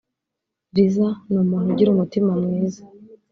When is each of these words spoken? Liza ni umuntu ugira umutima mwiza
Liza 0.73 1.07
ni 1.29 1.37
umuntu 1.43 1.67
ugira 1.73 1.89
umutima 1.91 2.31
mwiza 2.41 2.81